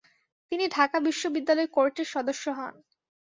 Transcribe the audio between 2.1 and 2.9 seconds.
সদস্য হন।